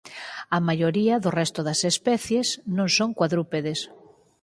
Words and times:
A 0.57 0.59
maioría 0.67 1.15
do 1.23 1.29
resto 1.39 1.59
das 1.67 1.81
especies 1.91 2.47
non 2.77 2.87
son 2.97 3.09
cuadrúpedes. 3.17 3.79